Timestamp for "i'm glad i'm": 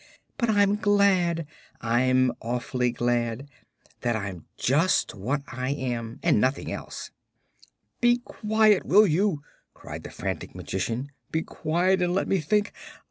0.49-2.31